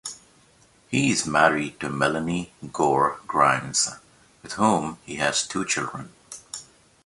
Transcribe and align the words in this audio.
He 0.89 1.11
is 1.11 1.27
married 1.27 1.79
to 1.81 1.87
Melanie 1.91 2.51
Gore-Grimes, 2.73 3.87
with 4.41 4.53
whom 4.53 4.97
he 5.05 5.17
has 5.17 5.45
two 5.47 5.63
children. 5.63 6.11